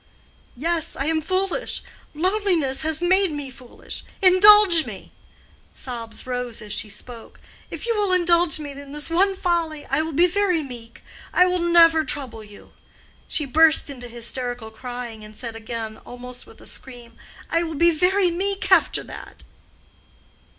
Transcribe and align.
"Yes, 0.57 0.95
I 0.95 1.05
am 1.05 1.21
foolish—loneliness 1.21 2.81
has 2.81 3.03
made 3.03 3.31
me 3.31 3.51
foolish—indulge 3.51 4.87
me." 4.87 5.11
Sobs 5.75 6.25
rose 6.25 6.59
as 6.59 6.73
she 6.73 6.89
spoke. 6.89 7.39
"If 7.69 7.85
you 7.85 7.95
will 7.95 8.11
indulge 8.11 8.57
me 8.59 8.71
in 8.71 8.93
this 8.93 9.11
one 9.11 9.35
folly 9.35 9.85
I 9.85 10.01
will 10.01 10.11
be 10.13 10.25
very 10.25 10.63
meek—I 10.63 11.45
will 11.45 11.59
never 11.59 12.03
trouble 12.03 12.43
you." 12.43 12.73
She 13.27 13.45
burst 13.45 13.91
into 13.91 14.07
hysterical 14.07 14.71
crying, 14.71 15.23
and 15.23 15.35
said 15.35 15.55
again 15.55 15.97
almost 15.97 16.47
with 16.47 16.59
a 16.61 16.65
scream—"I 16.65 17.61
will 17.61 17.75
be 17.75 17.91
very 17.91 18.31
meek 18.31 18.71
after 18.71 19.03
that." 19.03 19.43